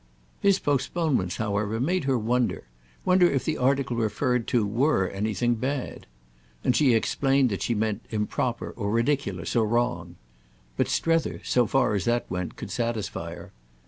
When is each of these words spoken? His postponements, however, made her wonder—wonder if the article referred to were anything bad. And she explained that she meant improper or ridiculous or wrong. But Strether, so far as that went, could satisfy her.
His 0.39 0.57
postponements, 0.57 1.35
however, 1.37 1.79
made 1.79 2.05
her 2.05 2.17
wonder—wonder 2.17 3.29
if 3.29 3.45
the 3.45 3.59
article 3.59 3.95
referred 3.97 4.47
to 4.47 4.65
were 4.65 5.07
anything 5.07 5.53
bad. 5.53 6.07
And 6.63 6.75
she 6.75 6.95
explained 6.95 7.51
that 7.51 7.61
she 7.61 7.75
meant 7.75 8.07
improper 8.09 8.71
or 8.71 8.89
ridiculous 8.89 9.55
or 9.55 9.67
wrong. 9.67 10.15
But 10.75 10.87
Strether, 10.89 11.39
so 11.43 11.67
far 11.67 11.93
as 11.93 12.05
that 12.05 12.25
went, 12.31 12.55
could 12.55 12.71
satisfy 12.71 13.35
her. 13.35 13.53